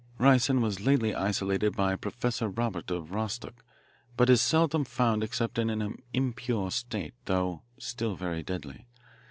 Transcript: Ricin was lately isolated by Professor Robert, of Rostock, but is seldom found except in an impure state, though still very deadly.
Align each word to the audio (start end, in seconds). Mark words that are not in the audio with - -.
Ricin 0.19 0.61
was 0.61 0.79
lately 0.79 1.13
isolated 1.13 1.75
by 1.75 1.95
Professor 1.95 2.49
Robert, 2.49 2.89
of 2.89 3.11
Rostock, 3.11 3.63
but 4.17 4.31
is 4.31 4.41
seldom 4.41 4.83
found 4.83 5.23
except 5.23 5.59
in 5.59 5.69
an 5.69 6.01
impure 6.11 6.71
state, 6.71 7.13
though 7.25 7.61
still 7.77 8.15
very 8.15 8.41
deadly. 8.41 8.87